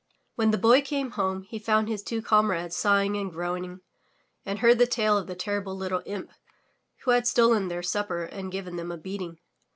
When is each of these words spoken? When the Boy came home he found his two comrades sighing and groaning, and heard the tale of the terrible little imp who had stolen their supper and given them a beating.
When 0.33 0.49
the 0.49 0.57
Boy 0.57 0.81
came 0.81 1.11
home 1.11 1.43
he 1.43 1.59
found 1.59 1.87
his 1.87 2.01
two 2.01 2.23
comrades 2.23 2.75
sighing 2.75 3.15
and 3.17 3.31
groaning, 3.31 3.81
and 4.43 4.57
heard 4.57 4.79
the 4.79 4.87
tale 4.87 5.15
of 5.15 5.27
the 5.27 5.35
terrible 5.35 5.75
little 5.75 6.01
imp 6.07 6.31
who 7.03 7.11
had 7.11 7.27
stolen 7.27 7.67
their 7.67 7.83
supper 7.83 8.23
and 8.23 8.51
given 8.51 8.77
them 8.77 8.91
a 8.91 8.97
beating. 8.97 9.37